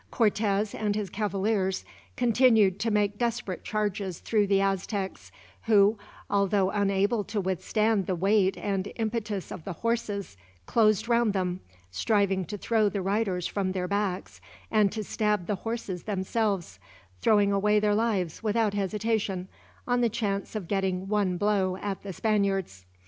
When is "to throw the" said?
12.45-13.03